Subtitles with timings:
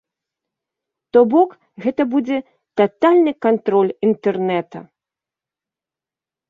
[1.15, 1.49] То бок,
[1.85, 2.37] гэта будзе
[2.81, 4.79] татальны кантроль інтэрнэта.